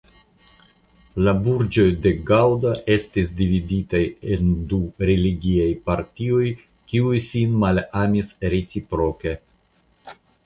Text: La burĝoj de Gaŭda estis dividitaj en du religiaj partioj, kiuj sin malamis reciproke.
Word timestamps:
La 1.25 1.33
burĝoj 1.47 1.83
de 2.05 2.11
Gaŭda 2.29 2.71
estis 2.93 3.27
dividitaj 3.41 4.01
en 4.37 4.49
du 4.71 4.79
religiaj 5.11 5.69
partioj, 5.91 6.41
kiuj 6.93 7.19
sin 7.27 7.53
malamis 7.65 8.33
reciproke. 8.55 9.35